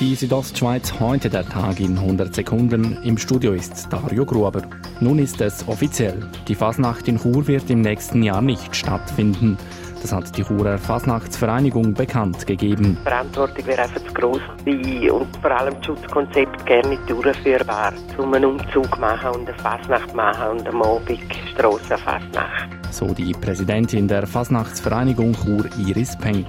[0.00, 2.96] Die Südostschweiz heute der Tag in 100 Sekunden.
[3.02, 4.62] Im Studio ist Dario Gruber.
[4.98, 6.26] Nun ist es offiziell.
[6.48, 9.58] Die Fasnacht in Chur wird im nächsten Jahr nicht stattfinden.
[10.00, 12.96] Das hat die Churer Fasnachtsvereinigung bekannt gegeben.
[12.98, 18.32] Die Verantwortung wäre einfach zu gross und vor allem das Schutzkonzept gerne nicht durchführbar, um
[18.32, 21.20] einen Umzug machen und eine Fasnacht machen und am Abend
[21.52, 22.70] Strassenfasnacht.
[22.90, 26.46] So die Präsidentin der Fasnachtsvereinigung Chur Iris Peng.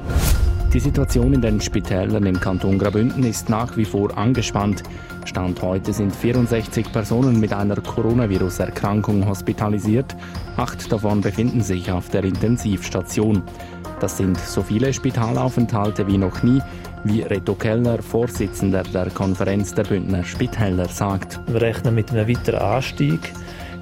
[0.73, 4.83] Die Situation in den Spitälern im Kanton Graubünden ist nach wie vor angespannt.
[5.25, 10.15] Stand heute sind 64 Personen mit einer Coronavirus-Erkrankung hospitalisiert.
[10.55, 13.43] Acht davon befinden sich auf der Intensivstation.
[13.99, 16.61] Das sind so viele Spitalaufenthalte wie noch nie,
[17.03, 21.41] wie Reto Kellner, Vorsitzender der Konferenz der Bündner Spitäler, sagt.
[21.47, 23.19] Wir rechnen mit einem weiteren Anstieg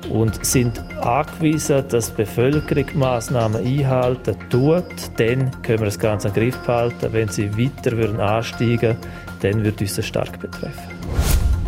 [0.08, 4.86] und sind angewiesen, dass die Bevölkerung Massnahmen einhalten tut.
[5.18, 7.12] Dann können wir das Ganze im Griff behalten.
[7.12, 8.98] Wenn sie weiter würden ansteigen
[9.42, 10.99] dann würde uns das stark betreffen.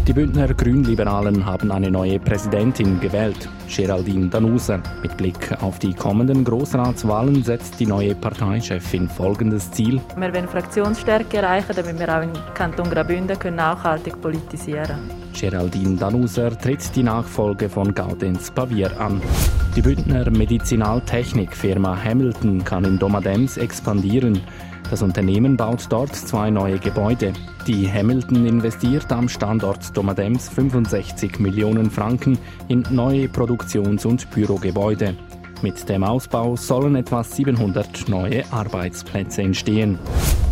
[0.07, 4.81] Die Bündner Grünliberalen haben eine neue Präsidentin gewählt, Geraldine Danuser.
[5.03, 10.01] Mit Blick auf die kommenden Grossratswahlen setzt die neue Parteichefin folgendes Ziel.
[10.17, 15.21] Wir wollen Fraktionsstärke erreichen, damit wir auch im Kanton Graubünden nachhaltig politisieren können.
[15.39, 19.21] Geraldine Danuser tritt die Nachfolge von Gaudenz Pavier an.
[19.75, 24.41] Die Bündner Medizinaltechnikfirma Hamilton kann in Domadems expandieren.
[24.91, 27.31] Das Unternehmen baut dort zwei neue Gebäude.
[27.65, 35.15] Die Hamilton investiert am Standort Domadems 65 Millionen Franken in neue Produktions- und Bürogebäude.
[35.61, 39.97] Mit dem Ausbau sollen etwa 700 neue Arbeitsplätze entstehen.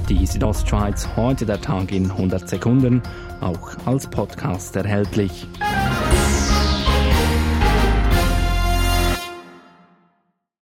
[0.08, 3.02] Die Südostschweiz heute der Tag in 100 Sekunden,
[3.42, 5.48] auch als Podcast erhältlich.